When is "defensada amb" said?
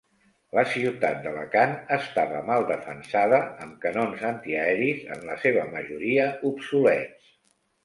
2.71-3.77